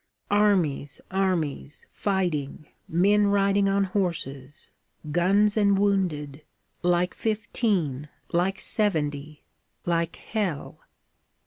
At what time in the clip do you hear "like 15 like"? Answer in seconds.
6.81-8.59